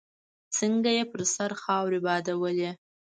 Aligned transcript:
څنګه 0.57 0.89
يې 0.97 1.03
پر 1.11 1.21
سر 1.33 1.51
خاورې 1.61 1.99
بادولې. 2.05 2.71